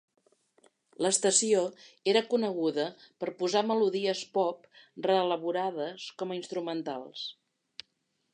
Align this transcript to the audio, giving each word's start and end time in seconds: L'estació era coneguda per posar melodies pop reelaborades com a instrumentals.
L'estació 1.05 1.59
era 2.13 2.23
coneguda 2.31 2.85
per 3.25 3.29
posar 3.43 3.63
melodies 3.73 4.25
pop 4.39 4.67
reelaborades 5.11 6.09
com 6.23 6.35
a 6.37 6.41
instrumentals. 6.43 7.29